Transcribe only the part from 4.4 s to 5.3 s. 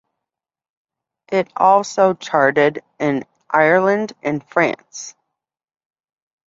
France.